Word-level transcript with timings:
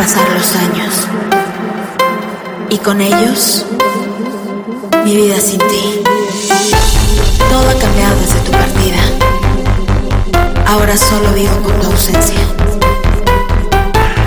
Pasar 0.00 0.26
los 0.30 0.56
años. 0.56 0.94
Y 2.70 2.78
con 2.78 3.02
ellos, 3.02 3.66
mi 5.04 5.14
vida 5.14 5.38
sin 5.38 5.58
ti. 5.58 6.02
Todo 7.50 7.68
ha 7.68 7.74
cambiado 7.74 8.16
desde 8.18 8.40
tu 8.40 8.50
partida. 8.50 9.02
Ahora 10.66 10.96
solo 10.96 11.34
vivo 11.34 11.54
con 11.62 11.78
tu 11.80 11.86
ausencia. 11.88 12.40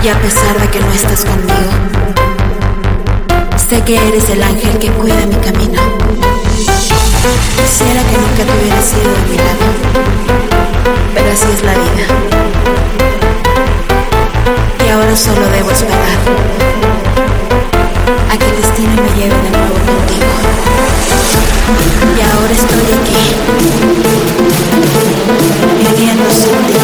Y 0.04 0.08
a 0.08 0.20
pesar 0.20 0.60
de 0.60 0.68
que 0.68 0.78
no 0.78 0.92
estás 0.92 1.24
conmigo, 1.24 1.70
sé 3.68 3.82
que 3.82 3.96
eres 3.96 4.30
el 4.30 4.44
ángel 4.44 4.78
que 4.78 4.92
cuida 4.92 5.26
mi 5.26 5.36
camino. 5.46 5.82
Quisiera 7.56 8.00
que 8.08 8.16
nunca 8.22 8.44
te 8.46 8.52
hubieras 8.62 8.92
ido 8.92 9.12
de 9.12 9.26
mi 9.28 9.36
lado 9.38 9.64
pero 11.14 11.30
así 11.30 11.46
es 11.52 11.62
la 11.62 11.72
vida. 11.72 13.13
Solo 15.16 15.48
debo 15.48 15.70
esperar 15.70 16.18
a 18.30 18.36
que 18.36 18.46
el 18.46 18.56
destino 18.56 18.90
me 19.00 19.08
lleve 19.10 19.36
de 19.42 19.50
nuevo 19.50 19.74
contigo. 19.86 20.26
Y 22.16 22.20
ahora 22.20 22.52
estoy 22.52 22.86
aquí, 23.00 23.24
viviendo 25.78 26.30
sin 26.30 26.58
ti. 26.66 26.83